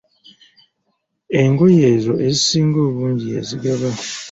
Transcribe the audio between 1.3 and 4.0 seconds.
Engoye ezo ezisinga obungi yazigaba.